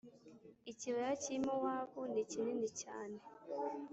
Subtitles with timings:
[0.71, 3.17] I kibaya cy i Mowabu ni kinini cyane